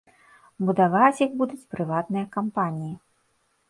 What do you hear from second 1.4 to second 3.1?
будуць прыватныя кампаніі.